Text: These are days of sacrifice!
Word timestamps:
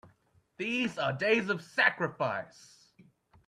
These 0.57 0.97
are 0.97 1.13
days 1.13 1.49
of 1.49 1.61
sacrifice! 1.61 2.91